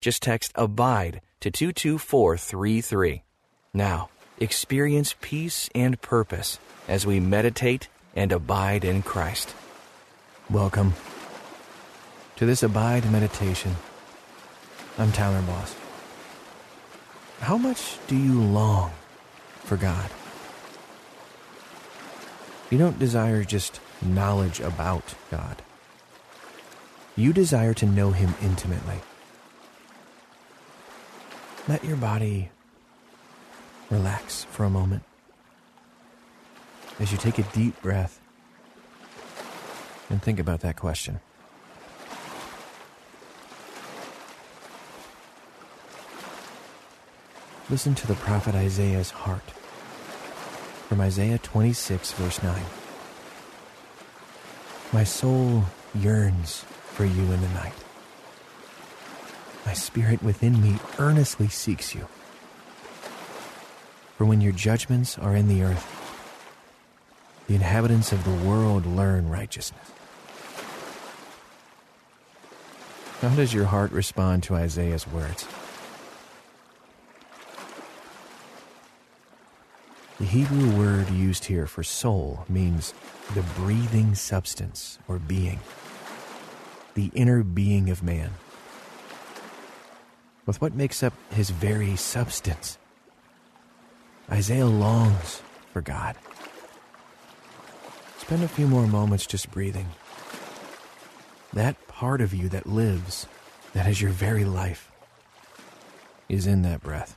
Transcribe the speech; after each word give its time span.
Just 0.00 0.22
text 0.22 0.52
ABIDE 0.54 1.20
to 1.40 1.50
22433. 1.50 3.24
Now, 3.74 4.10
experience 4.38 5.16
peace 5.20 5.68
and 5.74 6.00
purpose 6.00 6.60
as 6.86 7.04
we 7.04 7.18
meditate 7.18 7.88
and 8.14 8.30
abide 8.30 8.84
in 8.84 9.02
Christ. 9.02 9.56
Welcome 10.48 10.94
to 12.36 12.46
this 12.46 12.62
Abide 12.62 13.10
meditation. 13.10 13.74
I'm 14.96 15.10
Tyler 15.10 15.42
Boss. 15.42 15.74
How 17.40 17.58
much 17.58 17.98
do 18.06 18.16
you 18.16 18.40
long 18.40 18.92
for 19.64 19.76
God? 19.76 20.10
You 22.70 22.78
don't 22.78 23.00
desire 23.00 23.42
just 23.42 23.80
knowledge 24.00 24.60
about 24.60 25.16
God. 25.28 25.60
You 27.16 27.32
desire 27.32 27.74
to 27.74 27.86
know 27.86 28.12
Him 28.12 28.34
intimately. 28.40 29.00
Let 31.68 31.84
your 31.84 31.98
body 31.98 32.48
relax 33.90 34.44
for 34.44 34.64
a 34.64 34.70
moment 34.70 35.02
as 36.98 37.12
you 37.12 37.18
take 37.18 37.38
a 37.38 37.42
deep 37.42 37.80
breath 37.82 38.18
and 40.08 40.22
think 40.22 40.38
about 40.38 40.60
that 40.60 40.76
question. 40.76 41.20
Listen 47.68 47.94
to 47.96 48.06
the 48.06 48.14
prophet 48.14 48.54
Isaiah's 48.54 49.10
heart 49.10 49.50
from 50.88 51.02
Isaiah 51.02 51.36
26, 51.36 52.12
verse 52.12 52.42
9. 52.42 52.62
My 54.94 55.04
soul 55.04 55.64
yearns 55.94 56.64
for 56.94 57.04
you 57.04 57.24
in 57.24 57.42
the 57.42 57.48
night. 57.50 57.74
My 59.66 59.74
spirit 59.74 60.22
within 60.22 60.62
me 60.62 60.77
earnestly 60.98 61.48
seeks 61.48 61.94
you. 61.94 62.06
For 64.16 64.24
when 64.24 64.40
your 64.40 64.52
judgments 64.52 65.16
are 65.18 65.36
in 65.36 65.48
the 65.48 65.62
earth, 65.62 65.94
the 67.46 67.54
inhabitants 67.54 68.12
of 68.12 68.24
the 68.24 68.48
world 68.48 68.84
learn 68.84 69.28
righteousness. 69.28 69.92
How 73.20 73.30
does 73.30 73.54
your 73.54 73.64
heart 73.64 73.90
respond 73.90 74.42
to 74.44 74.54
Isaiah's 74.54 75.06
words? 75.06 75.46
The 80.18 80.24
Hebrew 80.24 80.76
word 80.76 81.10
used 81.10 81.44
here 81.44 81.66
for 81.66 81.84
soul 81.84 82.44
means 82.48 82.92
the 83.34 83.42
breathing 83.56 84.14
substance 84.14 84.98
or 85.06 85.18
being, 85.18 85.60
the 86.94 87.10
inner 87.14 87.44
being 87.44 87.88
of 87.88 88.02
man. 88.02 88.30
With 90.48 90.62
what 90.62 90.74
makes 90.74 91.02
up 91.02 91.12
his 91.30 91.50
very 91.50 91.94
substance, 91.96 92.78
Isaiah 94.32 94.64
longs 94.64 95.42
for 95.74 95.82
God. 95.82 96.16
Spend 98.16 98.42
a 98.42 98.48
few 98.48 98.66
more 98.66 98.86
moments 98.86 99.26
just 99.26 99.50
breathing. 99.50 99.90
That 101.52 101.86
part 101.86 102.22
of 102.22 102.32
you 102.32 102.48
that 102.48 102.66
lives, 102.66 103.26
that 103.74 103.86
is 103.86 104.00
your 104.00 104.10
very 104.10 104.46
life, 104.46 104.90
is 106.30 106.46
in 106.46 106.62
that 106.62 106.82
breath 106.82 107.14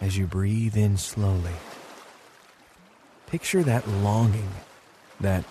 as 0.00 0.16
you 0.16 0.28
breathe 0.28 0.76
in 0.76 0.96
slowly. 0.96 1.56
Picture 3.26 3.64
that 3.64 3.88
longing, 3.88 4.50
that 5.18 5.42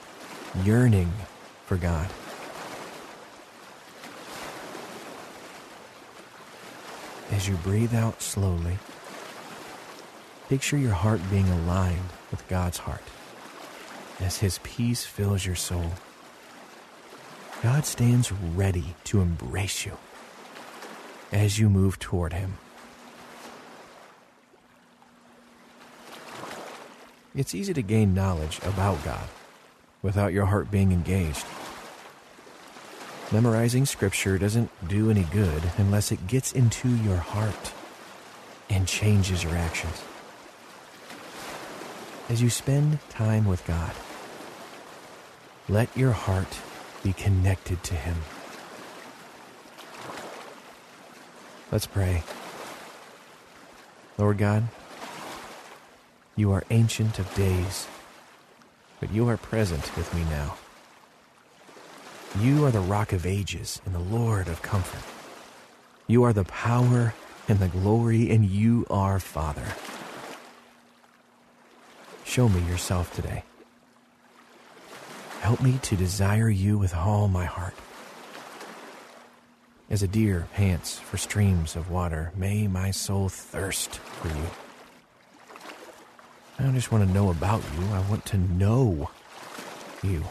yearning 0.63 1.11
for 1.65 1.75
God. 1.75 2.09
As 7.31 7.47
you 7.47 7.55
breathe 7.57 7.93
out 7.93 8.21
slowly, 8.21 8.79
picture 10.49 10.77
your 10.77 10.93
heart 10.93 11.21
being 11.29 11.47
aligned 11.47 12.09
with 12.31 12.47
God's 12.47 12.79
heart 12.79 13.03
as 14.19 14.39
His 14.39 14.59
peace 14.63 15.05
fills 15.05 15.45
your 15.45 15.55
soul. 15.55 15.91
God 17.61 17.85
stands 17.85 18.31
ready 18.31 18.95
to 19.05 19.21
embrace 19.21 19.85
you 19.85 19.97
as 21.31 21.59
you 21.59 21.69
move 21.69 21.99
toward 21.99 22.33
Him. 22.33 22.57
It's 27.35 27.53
easy 27.53 27.73
to 27.73 27.81
gain 27.83 28.13
knowledge 28.13 28.59
about 28.63 29.03
God 29.05 29.27
without 30.01 30.33
your 30.33 30.47
heart 30.47 30.71
being 30.71 30.91
engaged. 30.91 31.45
Memorizing 33.31 33.85
scripture 33.85 34.39
doesn't 34.39 34.71
do 34.87 35.11
any 35.11 35.21
good 35.23 35.61
unless 35.77 36.11
it 36.11 36.25
gets 36.25 36.51
into 36.51 36.89
your 36.89 37.17
heart 37.17 37.73
and 38.71 38.87
changes 38.87 39.43
your 39.43 39.55
actions. 39.55 40.01
As 42.27 42.41
you 42.41 42.49
spend 42.49 42.97
time 43.09 43.45
with 43.45 43.65
God, 43.67 43.91
let 45.67 45.95
your 45.95 46.11
heart 46.11 46.59
be 47.03 47.13
connected 47.13 47.83
to 47.83 47.93
Him. 47.93 48.17
Let's 51.71 51.85
pray. 51.85 52.23
Lord 54.17 54.39
God, 54.39 54.67
you 56.35 56.51
are 56.51 56.63
ancient 56.71 57.19
of 57.19 57.31
days, 57.35 57.87
but 58.99 59.11
you 59.11 59.27
are 59.29 59.37
present 59.37 59.95
with 59.95 60.11
me 60.15 60.23
now. 60.23 60.57
You 62.37 62.63
are 62.65 62.71
the 62.71 62.79
rock 62.79 63.11
of 63.11 63.25
ages 63.25 63.81
and 63.85 63.95
the 63.95 63.99
Lord 63.99 64.47
of 64.47 64.61
comfort. 64.61 65.03
You 66.05 66.23
are 66.23 66.33
the 66.33 66.45
power 66.45 67.13
and 67.47 67.57
the 67.57 67.67
glory, 67.67 68.29
and 68.29 68.45
you 68.45 68.85
are 68.89 69.19
Father. 69.19 69.65
Show 72.23 72.47
me 72.47 72.61
yourself 72.69 73.13
today. 73.15 73.43
Help 75.41 75.59
me 75.61 75.79
to 75.81 75.95
desire 75.95 76.49
you 76.49 76.77
with 76.77 76.93
all 76.95 77.27
my 77.27 77.45
heart. 77.45 77.73
As 79.89 80.03
a 80.03 80.07
deer 80.07 80.47
pants 80.53 80.99
for 80.99 81.17
streams 81.17 81.75
of 81.75 81.89
water, 81.89 82.31
may 82.35 82.67
my 82.67 82.91
soul 82.91 83.27
thirst 83.27 83.95
for 83.95 84.27
you. 84.27 84.45
I 86.59 86.63
don't 86.63 86.75
just 86.75 86.91
want 86.91 87.07
to 87.07 87.13
know 87.13 87.31
about 87.31 87.63
you, 87.75 87.87
I 87.87 88.01
want 88.07 88.25
to 88.27 88.37
know 88.37 89.09
you. 90.03 90.23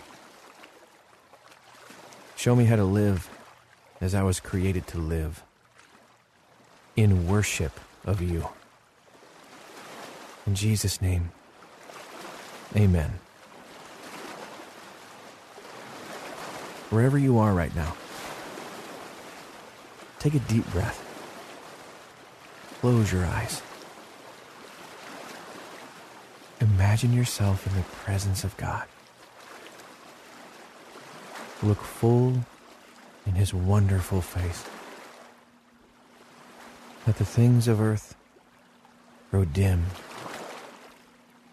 Show 2.39 2.55
me 2.55 2.67
how 2.67 2.77
to 2.77 2.85
live 2.85 3.29
as 4.01 4.15
I 4.15 4.23
was 4.23 4.39
created 4.39 4.87
to 4.87 4.99
live 4.99 5.43
in 6.95 7.27
worship 7.27 7.81
of 8.05 8.23
you. 8.23 8.49
In 10.47 10.55
Jesus' 10.55 11.03
name, 11.03 11.33
amen. 12.77 13.19
Wherever 16.91 17.19
you 17.19 17.41
are 17.41 17.53
right 17.53 17.75
now, 17.75 17.97
take 20.21 20.35
a 20.35 20.39
deep 20.39 20.71
breath. 20.71 21.05
Close 22.81 23.11
your 23.11 23.25
eyes. 23.25 23.63
Imagine 26.61 27.13
yourself 27.13 27.67
in 27.67 27.75
the 27.75 27.83
presence 27.83 28.45
of 28.45 28.57
God. 28.57 28.87
Look 31.61 31.83
full 31.83 32.35
in 33.27 33.33
His 33.33 33.53
wonderful 33.53 34.23
face. 34.23 34.65
Let 37.05 37.17
the 37.17 37.25
things 37.25 37.67
of 37.67 37.81
earth 37.81 38.15
grow 39.33 39.45
dim 39.45 39.87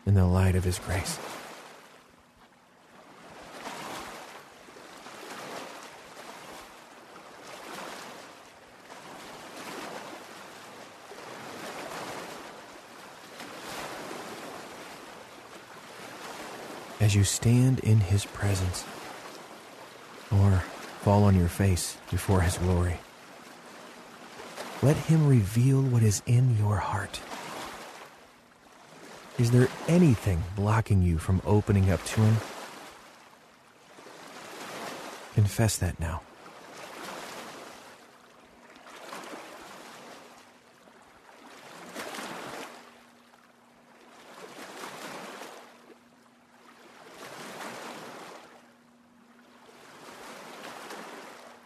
in 0.06 0.14
the 0.14 0.26
light 0.26 0.56
of 0.56 0.64
His 0.64 0.78
grace. 0.80 1.18
as 17.02 17.14
you 17.14 17.24
stand 17.24 17.80
in 17.82 18.00
His 18.00 18.26
presence 18.26 18.84
or 20.32 20.64
fall 21.02 21.24
on 21.24 21.38
your 21.38 21.48
face 21.48 21.98
before 22.12 22.42
His 22.42 22.58
glory. 22.58 23.00
Let 24.82 24.98
Him 24.98 25.28
reveal 25.28 25.82
what 25.82 26.04
is 26.04 26.22
in 26.26 26.58
your 26.58 26.78
heart. 26.78 27.20
Is 29.38 29.52
there 29.52 29.68
anything 29.88 30.44
blocking 30.56 31.02
you 31.02 31.18
from 31.18 31.42
opening 31.46 31.92
up 31.92 32.04
to 32.06 32.22
Him? 32.22 32.38
Confess 35.36 35.78
that 35.78 36.00
now. 36.00 36.22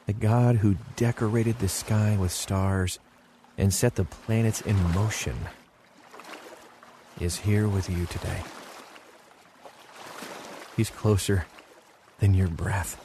The 0.10 0.14
God 0.14 0.56
who 0.56 0.76
decorated 0.96 1.60
the 1.60 1.70
sky 1.70 2.18
with 2.20 2.32
stars 2.32 2.98
and 3.60 3.72
set 3.72 3.94
the 3.94 4.06
planets 4.06 4.60
in 4.60 4.76
motion 4.92 5.38
is 7.20 7.38
here 7.38 7.68
with 7.68 7.92
you 7.92 8.08
today. 8.08 8.42
He's 10.76 10.90
closer 10.90 11.46
than 12.18 12.34
your 12.34 12.48
breath. 12.48 12.98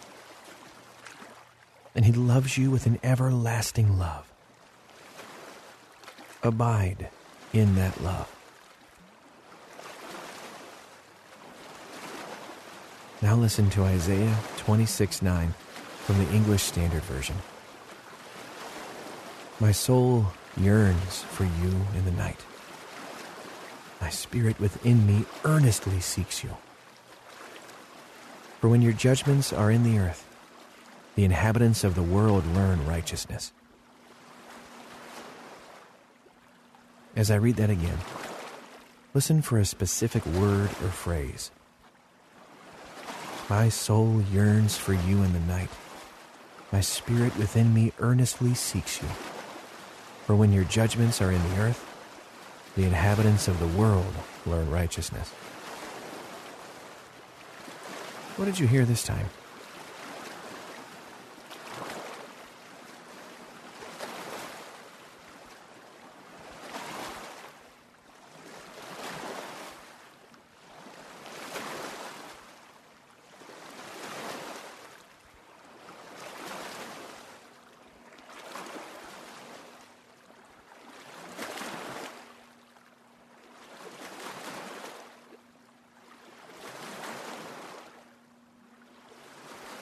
And 1.94 2.06
He 2.06 2.12
loves 2.12 2.56
you 2.56 2.70
with 2.70 2.86
an 2.86 2.98
everlasting 3.04 3.98
love. 3.98 4.32
Abide 6.42 7.10
in 7.52 7.74
that 7.74 8.00
love. 8.00 8.34
Now 13.20 13.36
listen 13.36 13.68
to 13.68 13.82
Isaiah 13.82 14.38
26 14.56 15.20
9 15.20 15.54
from 16.04 16.18
the 16.18 16.30
English 16.32 16.62
Standard 16.62 17.02
Version. 17.02 17.36
My 19.58 19.72
soul 19.72 20.26
yearns 20.56 21.22
for 21.22 21.44
you 21.44 21.72
in 21.96 22.04
the 22.04 22.10
night. 22.10 22.44
My 24.02 24.10
spirit 24.10 24.60
within 24.60 25.06
me 25.06 25.24
earnestly 25.46 26.00
seeks 26.00 26.44
you. 26.44 26.50
For 28.60 28.68
when 28.68 28.82
your 28.82 28.92
judgments 28.92 29.50
are 29.50 29.70
in 29.70 29.82
the 29.82 29.98
earth, 29.98 30.28
the 31.14 31.24
inhabitants 31.24 31.84
of 31.84 31.94
the 31.94 32.02
world 32.02 32.46
learn 32.54 32.86
righteousness. 32.86 33.52
As 37.16 37.30
I 37.30 37.36
read 37.36 37.56
that 37.56 37.70
again, 37.70 37.98
listen 39.14 39.40
for 39.40 39.58
a 39.58 39.64
specific 39.64 40.26
word 40.26 40.68
or 40.82 40.88
phrase. 40.88 41.50
My 43.48 43.70
soul 43.70 44.22
yearns 44.32 44.76
for 44.76 44.92
you 44.92 45.22
in 45.22 45.32
the 45.32 45.40
night. 45.40 45.70
My 46.74 46.80
spirit 46.80 47.36
within 47.36 47.72
me 47.72 47.92
earnestly 48.00 48.52
seeks 48.52 49.00
you. 49.00 49.06
For 50.26 50.34
when 50.34 50.52
your 50.52 50.64
judgments 50.64 51.22
are 51.22 51.30
in 51.30 51.40
the 51.50 51.60
earth, 51.60 51.86
the 52.74 52.82
inhabitants 52.82 53.46
of 53.46 53.60
the 53.60 53.68
world 53.68 54.12
learn 54.44 54.68
righteousness. 54.68 55.28
What 58.34 58.46
did 58.46 58.58
you 58.58 58.66
hear 58.66 58.84
this 58.84 59.04
time? 59.04 59.28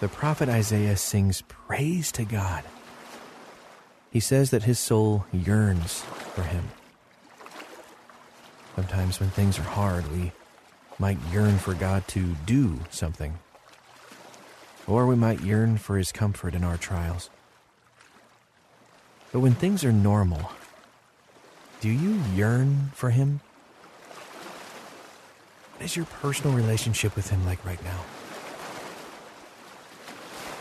The 0.02 0.08
prophet 0.08 0.48
Isaiah 0.48 0.96
sings 0.96 1.42
praise 1.42 2.10
to 2.10 2.24
God. 2.24 2.64
He 4.10 4.18
says 4.18 4.50
that 4.50 4.64
his 4.64 4.80
soul 4.80 5.26
yearns 5.32 6.00
for 6.34 6.42
him. 6.42 6.64
Sometimes 8.74 9.20
when 9.20 9.30
things 9.30 9.60
are 9.60 9.62
hard, 9.62 10.10
we 10.10 10.32
might 10.98 11.18
yearn 11.30 11.56
for 11.56 11.74
God 11.74 12.08
to 12.08 12.34
do 12.44 12.80
something. 12.90 13.38
Or 14.88 15.06
we 15.06 15.14
might 15.14 15.40
yearn 15.40 15.78
for 15.78 15.96
his 15.96 16.10
comfort 16.10 16.56
in 16.56 16.64
our 16.64 16.76
trials. 16.76 17.30
But 19.30 19.38
when 19.38 19.54
things 19.54 19.84
are 19.84 19.92
normal, 19.92 20.50
do 21.80 21.88
you 21.88 22.20
yearn 22.34 22.90
for 22.92 23.10
him? 23.10 23.38
What 25.76 25.84
is 25.84 25.94
your 25.94 26.06
personal 26.06 26.56
relationship 26.56 27.14
with 27.14 27.30
him 27.30 27.46
like 27.46 27.64
right 27.64 27.82
now? 27.84 28.00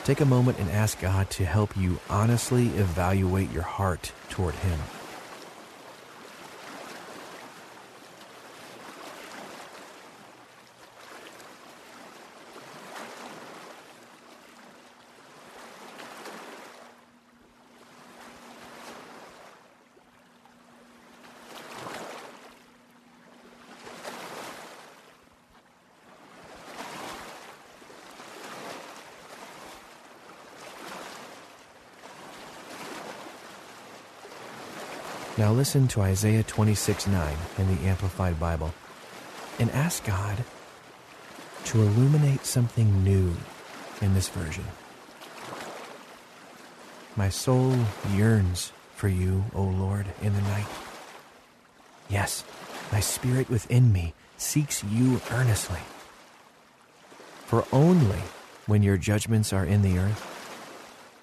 Take 0.03 0.21
a 0.21 0.25
moment 0.25 0.57
and 0.57 0.69
ask 0.71 0.99
God 0.99 1.29
to 1.31 1.45
help 1.45 1.77
you 1.77 1.99
honestly 2.09 2.67
evaluate 2.69 3.51
your 3.51 3.61
heart 3.61 4.11
toward 4.29 4.55
Him. 4.55 4.79
Now 35.41 35.51
listen 35.51 35.87
to 35.87 36.01
Isaiah 36.01 36.43
26 36.43 37.07
9 37.07 37.35
in 37.57 37.75
the 37.75 37.87
Amplified 37.87 38.39
Bible 38.39 38.75
and 39.57 39.71
ask 39.71 40.05
God 40.05 40.37
to 41.65 41.81
illuminate 41.81 42.45
something 42.45 43.03
new 43.03 43.35
in 44.03 44.13
this 44.13 44.29
version. 44.29 44.65
My 47.15 47.29
soul 47.29 47.75
yearns 48.13 48.71
for 48.93 49.07
you, 49.07 49.45
O 49.55 49.63
Lord, 49.63 50.05
in 50.21 50.35
the 50.35 50.43
night. 50.43 50.67
Yes, 52.07 52.43
my 52.91 52.99
spirit 52.99 53.49
within 53.49 53.91
me 53.91 54.13
seeks 54.37 54.83
you 54.83 55.21
earnestly. 55.31 55.79
For 57.47 57.65
only 57.73 58.21
when 58.67 58.83
your 58.83 58.97
judgments 58.97 59.51
are 59.51 59.65
in 59.65 59.81
the 59.81 59.97
earth 59.97 60.23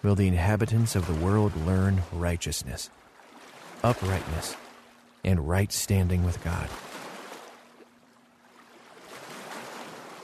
will 0.02 0.16
the 0.16 0.26
inhabitants 0.26 0.96
of 0.96 1.06
the 1.06 1.24
world 1.24 1.52
learn 1.64 2.02
righteousness 2.12 2.90
uprightness, 3.82 4.56
and 5.24 5.48
right 5.48 5.72
standing 5.72 6.24
with 6.24 6.42
God. 6.44 6.68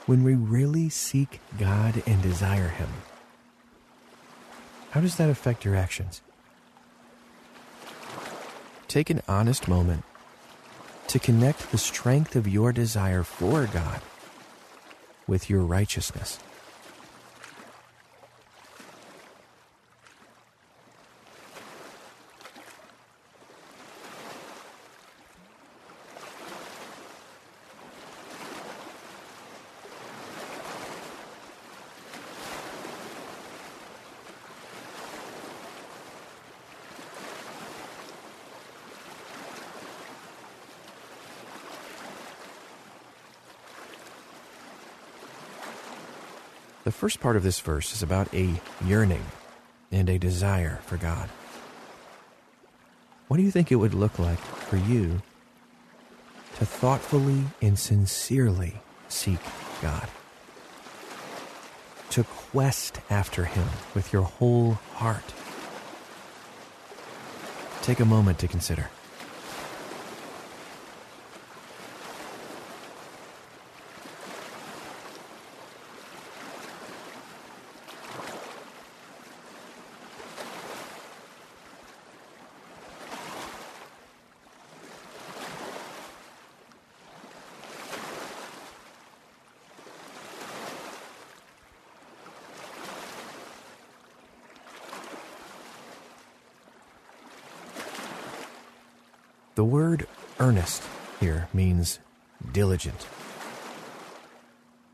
When 0.06 0.22
we 0.22 0.34
really 0.34 0.88
seek 0.88 1.40
God 1.58 2.02
and 2.06 2.22
desire 2.22 2.68
Him, 2.68 2.88
how 4.90 5.00
does 5.00 5.16
that 5.16 5.30
affect 5.30 5.64
your 5.64 5.74
actions? 5.74 6.20
Take 8.86 9.10
an 9.10 9.22
honest 9.26 9.66
moment 9.66 10.04
to 11.08 11.18
connect 11.18 11.70
the 11.70 11.78
strength 11.78 12.36
of 12.36 12.46
your 12.46 12.72
desire 12.72 13.22
for 13.22 13.66
God 13.66 14.00
with 15.26 15.48
your 15.48 15.62
righteousness. 15.62 16.38
The 46.84 46.92
first 46.92 47.20
part 47.20 47.36
of 47.36 47.42
this 47.42 47.60
verse 47.60 47.94
is 47.94 48.02
about 48.02 48.32
a 48.34 48.60
yearning 48.84 49.24
and 49.90 50.08
a 50.08 50.18
desire 50.18 50.80
for 50.86 50.96
God. 50.96 51.28
What 53.28 53.38
do 53.38 53.42
you 53.42 53.50
think 53.50 53.72
it 53.72 53.76
would 53.76 53.94
look 53.94 54.18
like 54.18 54.38
for 54.38 54.76
you 54.76 55.22
to 56.56 56.66
thoughtfully 56.66 57.44
and 57.62 57.78
sincerely 57.78 58.74
seek 59.08 59.40
God? 59.80 60.08
To 62.10 62.24
quest 62.24 63.00
after 63.10 63.44
Him 63.44 63.66
with 63.94 64.12
your 64.12 64.22
whole 64.22 64.74
heart? 64.94 65.34
take 67.84 68.00
a 68.00 68.04
moment 68.04 68.38
to 68.38 68.48
consider. 68.48 68.88
The 99.54 99.64
word 99.64 100.08
earnest 100.40 100.82
here 101.20 101.48
means 101.54 102.00
diligent. 102.52 103.06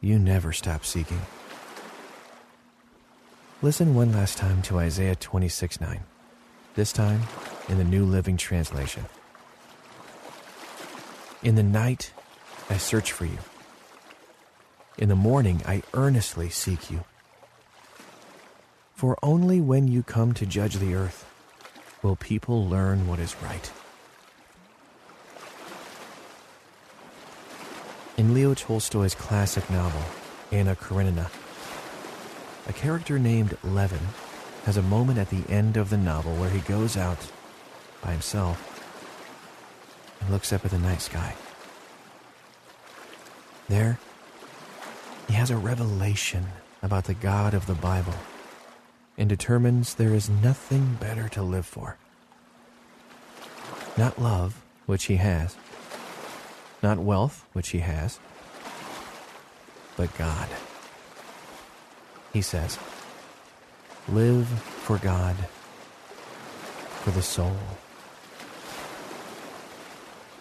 You 0.02 0.18
never 0.18 0.52
stop 0.52 0.84
seeking. 0.84 1.22
Listen 3.62 3.94
one 3.94 4.12
last 4.12 4.36
time 4.36 4.60
to 4.62 4.78
Isaiah 4.78 5.16
26 5.16 5.80
9, 5.80 6.00
this 6.74 6.92
time 6.92 7.22
in 7.70 7.78
the 7.78 7.84
New 7.84 8.04
Living 8.04 8.36
Translation. 8.36 9.06
In 11.42 11.54
the 11.54 11.62
night, 11.62 12.12
I 12.68 12.76
search 12.76 13.12
for 13.12 13.24
you. 13.24 13.38
In 14.98 15.08
the 15.08 15.16
morning, 15.16 15.62
I 15.64 15.82
earnestly 15.94 16.50
seek 16.50 16.90
you. 16.90 17.04
For 18.94 19.16
only 19.22 19.62
when 19.62 19.88
you 19.88 20.02
come 20.02 20.34
to 20.34 20.44
judge 20.44 20.74
the 20.74 20.94
earth 20.94 21.24
will 22.02 22.16
people 22.16 22.68
learn 22.68 23.08
what 23.08 23.18
is 23.18 23.34
right. 23.42 23.70
In 28.20 28.34
Leo 28.34 28.52
Tolstoy's 28.52 29.14
classic 29.14 29.70
novel, 29.70 30.02
Anna 30.52 30.76
Karenina, 30.76 31.30
a 32.68 32.72
character 32.74 33.18
named 33.18 33.56
Levin 33.64 34.08
has 34.66 34.76
a 34.76 34.82
moment 34.82 35.18
at 35.18 35.30
the 35.30 35.50
end 35.50 35.78
of 35.78 35.88
the 35.88 35.96
novel 35.96 36.36
where 36.36 36.50
he 36.50 36.60
goes 36.60 36.98
out 36.98 37.30
by 38.02 38.12
himself 38.12 38.60
and 40.20 40.28
looks 40.28 40.52
up 40.52 40.66
at 40.66 40.70
the 40.70 40.78
night 40.78 41.00
sky. 41.00 41.34
There, 43.70 43.98
he 45.26 45.32
has 45.32 45.50
a 45.50 45.56
revelation 45.56 46.48
about 46.82 47.04
the 47.04 47.14
God 47.14 47.54
of 47.54 47.64
the 47.64 47.72
Bible 47.72 48.16
and 49.16 49.30
determines 49.30 49.94
there 49.94 50.12
is 50.12 50.28
nothing 50.28 50.98
better 51.00 51.30
to 51.30 51.42
live 51.42 51.64
for. 51.64 51.96
Not 53.96 54.20
love, 54.20 54.60
which 54.84 55.04
he 55.04 55.16
has 55.16 55.56
not 56.82 56.98
wealth, 56.98 57.44
which 57.52 57.70
he 57.70 57.78
has, 57.80 58.18
but 59.96 60.16
God. 60.16 60.48
He 62.32 62.42
says, 62.42 62.78
Live 64.08 64.46
for 64.46 64.98
God, 64.98 65.36
for 67.02 67.10
the 67.10 67.22
soul. 67.22 67.56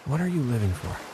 What 0.06 0.20
are 0.20 0.28
you 0.28 0.40
living 0.40 0.72
for? 0.72 1.09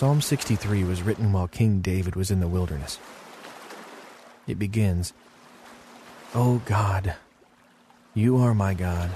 Psalm 0.00 0.22
63 0.22 0.84
was 0.84 1.02
written 1.02 1.30
while 1.30 1.46
King 1.46 1.82
David 1.82 2.16
was 2.16 2.30
in 2.30 2.40
the 2.40 2.48
wilderness. 2.48 2.98
It 4.46 4.58
begins 4.58 5.12
O 6.34 6.62
God, 6.64 7.16
you 8.14 8.38
are 8.38 8.54
my 8.54 8.72
God. 8.72 9.10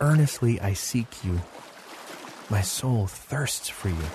Earnestly 0.00 0.58
I 0.62 0.72
seek 0.72 1.22
you. 1.22 1.42
My 2.48 2.62
soul 2.62 3.06
thirsts 3.06 3.68
for 3.68 3.90
you. 3.90 4.06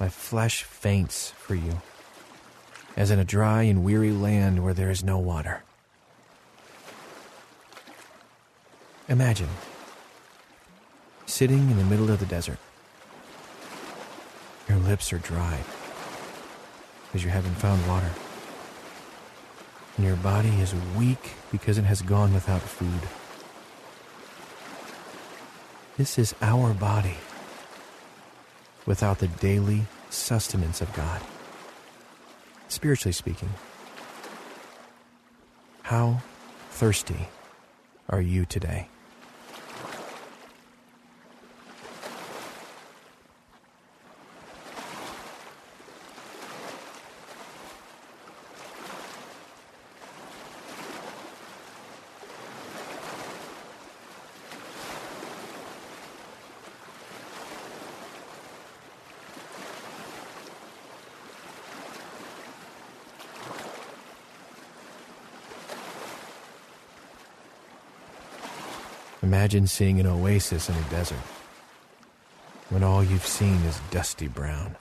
My 0.00 0.08
flesh 0.08 0.64
faints 0.64 1.30
for 1.30 1.54
you, 1.54 1.80
as 2.96 3.12
in 3.12 3.20
a 3.20 3.24
dry 3.24 3.62
and 3.62 3.84
weary 3.84 4.10
land 4.10 4.64
where 4.64 4.74
there 4.74 4.90
is 4.90 5.04
no 5.04 5.18
water. 5.18 5.62
Imagine 9.08 9.50
sitting 11.24 11.70
in 11.70 11.76
the 11.76 11.84
middle 11.84 12.10
of 12.10 12.18
the 12.18 12.26
desert 12.26 12.58
your 14.68 14.78
lips 14.78 15.12
are 15.12 15.18
dry 15.18 15.60
because 17.04 17.24
you 17.24 17.30
haven't 17.30 17.54
found 17.54 17.86
water. 17.88 18.10
And 19.96 20.06
your 20.06 20.16
body 20.16 20.50
is 20.60 20.74
weak 20.96 21.32
because 21.50 21.78
it 21.78 21.84
has 21.84 22.02
gone 22.02 22.34
without 22.34 22.60
food. 22.60 23.08
This 25.96 26.18
is 26.18 26.34
our 26.42 26.74
body 26.74 27.16
without 28.86 29.18
the 29.18 29.28
daily 29.28 29.82
sustenance 30.10 30.80
of 30.80 30.92
God. 30.92 31.20
Spiritually 32.68 33.12
speaking, 33.12 33.50
how 35.82 36.20
thirsty 36.70 37.28
are 38.08 38.20
you 38.20 38.44
today? 38.44 38.88
Imagine 69.22 69.66
seeing 69.66 69.98
an 69.98 70.06
oasis 70.06 70.68
in 70.68 70.76
a 70.76 70.90
desert 70.90 71.18
when 72.70 72.84
all 72.84 73.02
you've 73.02 73.26
seen 73.26 73.56
is 73.62 73.80
dusty 73.90 74.28
brown. 74.28 74.76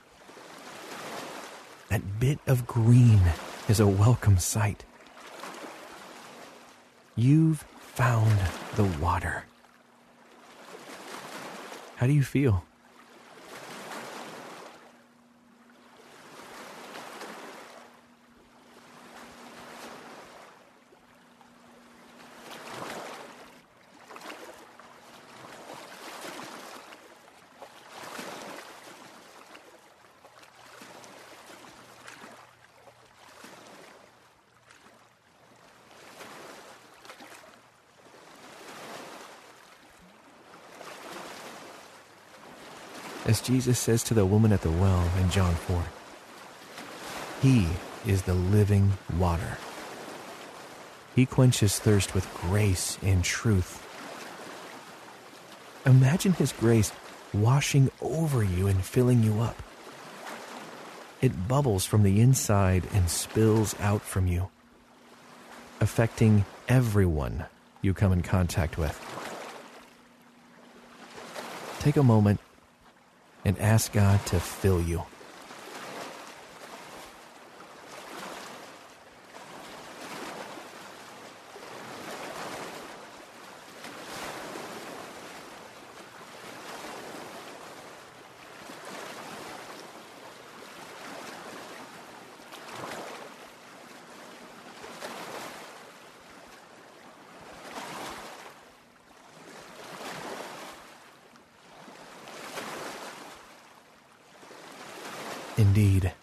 That 1.90 2.20
bit 2.20 2.40
of 2.46 2.68
green 2.68 3.22
is 3.68 3.80
a 3.80 3.88
welcome 3.88 4.38
sight. 4.38 4.84
You've 7.16 7.66
found 7.80 8.38
the 8.76 8.84
water. 8.84 9.46
How 11.96 12.06
do 12.06 12.14
you 12.14 12.24
feel? 12.24 12.64
As 43.28 43.42
Jesus 43.42 43.78
says 43.78 44.04
to 44.04 44.14
the 44.14 44.26
woman 44.26 44.54
at 44.54 44.62
the 44.62 44.72
well 44.72 45.10
in 45.20 45.30
John 45.30 45.54
4. 45.54 45.84
He 47.42 47.68
is 48.06 48.24
the 48.24 48.34
living 48.34 48.94
water. 49.18 49.58
He 51.14 51.26
quenches 51.26 51.78
thirst 51.78 52.16
with 52.16 52.32
grace 52.34 52.98
and 53.04 53.24
truth. 53.24 53.84
Imagine 55.86 56.34
His 56.34 56.54
grace 56.54 56.92
washing 57.34 57.92
over 58.02 58.44
you 58.44 58.68
and 58.68 58.84
filling 58.84 59.24
you 59.24 59.42
up. 59.42 59.62
It 61.22 61.48
bubbles 61.48 61.86
from 61.86 62.04
the 62.04 62.22
inside 62.22 62.88
and 62.94 63.10
spills 63.10 63.76
out 63.80 64.04
from 64.04 64.28
you, 64.28 64.50
affecting 65.82 66.46
everyone 66.70 67.46
you 67.82 67.94
come 67.94 68.14
in 68.14 68.22
contact 68.22 68.78
with. 68.78 69.04
take 71.80 71.98
a 71.98 72.04
moment 72.04 72.40
and 73.48 73.58
ask 73.60 73.94
God 73.94 74.24
to 74.26 74.42
fill 74.42 74.82
you. 74.82 75.02
Indeed. 105.58 106.14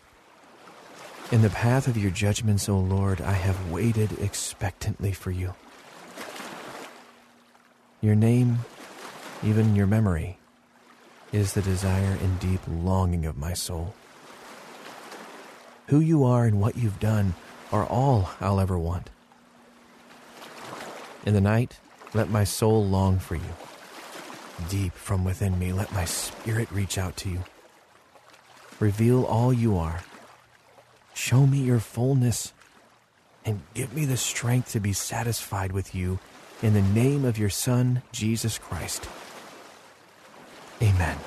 In 1.33 1.43
the 1.43 1.51
path 1.51 1.89
of 1.89 1.97
your 1.97 2.13
judgments, 2.13 2.69
O 2.69 2.79
Lord, 2.79 3.21
I 3.21 3.33
have 3.33 3.71
waited 3.71 4.13
expectantly 4.21 5.13
for 5.13 5.33
you. 5.33 5.55
Your 8.01 8.15
name, 8.15 8.61
even 9.43 9.75
your 9.75 9.89
memory, 9.89 10.39
is 11.33 11.55
the 11.55 11.63
desire 11.63 12.17
and 12.23 12.39
deep 12.39 12.61
longing 12.69 13.27
of 13.27 13.37
my 13.37 13.55
soul. 13.55 13.95
Who 15.89 15.99
you 15.99 16.23
are 16.25 16.45
and 16.45 16.61
what 16.61 16.77
you've 16.77 17.01
done 17.01 17.35
are 17.73 17.87
all 17.87 18.31
I'll 18.41 18.61
ever 18.61 18.79
want. 18.79 19.11
In 21.27 21.35
the 21.35 21.41
night, 21.41 21.81
let 22.13 22.31
my 22.31 22.45
soul 22.45 22.87
long 22.87 23.19
for 23.19 23.35
you. 23.35 23.55
Deep 24.69 24.93
from 24.93 25.25
within 25.25 25.59
me, 25.59 25.73
let 25.73 25.93
my 25.93 26.05
spirit 26.05 26.71
reach 26.71 26.99
out 26.99 27.17
to 27.17 27.31
you. 27.31 27.45
Reveal 28.81 29.25
all 29.25 29.53
you 29.53 29.77
are. 29.79 30.03
Show 31.15 31.47
me 31.47 31.59
your 31.59 31.79
fullness 31.79 32.53
and 33.45 33.61
give 33.75 33.95
me 33.95 34.05
the 34.05 34.17
strength 34.17 34.73
to 34.73 34.81
be 34.81 34.93
satisfied 34.93 35.73
with 35.73 35.95
you 35.95 36.19
in 36.63 36.75
the 36.75 36.83
name 36.83 37.25
of 37.25 37.39
your 37.39 37.51
Son, 37.51 38.03
Jesus 38.11 38.59
Christ. 38.59 39.09
Amen. 40.83 41.19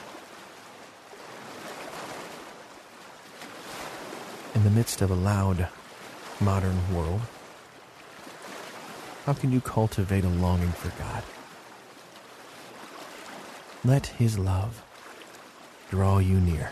In 4.56 4.64
the 4.64 4.70
midst 4.70 5.02
of 5.02 5.12
a 5.12 5.16
loud, 5.16 5.68
modern 6.40 6.96
world, 6.96 7.22
how 9.26 9.34
can 9.34 9.52
you 9.52 9.62
cultivate 9.62 10.24
a 10.24 10.30
longing 10.30 10.72
for 10.72 10.90
God? 10.98 11.24
Let 13.86 14.08
His 14.08 14.38
love 14.38 14.84
draw 15.90 16.18
you 16.18 16.40
near. 16.40 16.72